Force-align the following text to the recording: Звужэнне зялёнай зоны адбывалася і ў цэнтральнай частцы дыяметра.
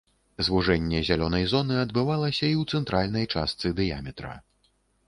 Звужэнне 0.45 1.01
зялёнай 1.09 1.45
зоны 1.53 1.75
адбывалася 1.83 2.43
і 2.43 2.53
ў 2.61 2.79
цэнтральнай 2.79 3.25
частцы 3.33 3.77
дыяметра. 3.83 4.35